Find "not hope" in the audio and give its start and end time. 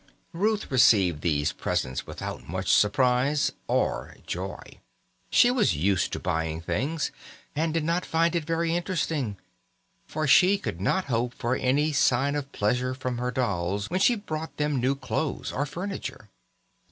10.81-11.35